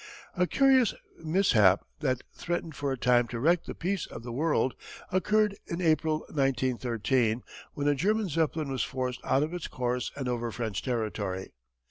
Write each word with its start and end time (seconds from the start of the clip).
A 0.35 0.47
curious 0.47 0.95
mishap 1.23 1.85
that 1.99 2.23
threatened 2.33 2.73
for 2.75 2.91
a 2.91 2.97
time 2.97 3.27
to 3.27 3.39
wreck 3.39 3.65
the 3.65 3.75
peace 3.75 4.07
of 4.07 4.23
the 4.23 4.31
world, 4.31 4.73
occurred 5.11 5.55
in 5.67 5.79
April, 5.79 6.21
1913, 6.29 7.43
when 7.75 7.87
a 7.87 7.93
German 7.93 8.27
Zeppelin 8.27 8.71
was 8.71 8.81
forced 8.81 9.21
out 9.23 9.43
of 9.43 9.53
its 9.53 9.67
course 9.67 10.11
and 10.15 10.27
over 10.27 10.49
French 10.51 10.81
territory. 10.81 11.53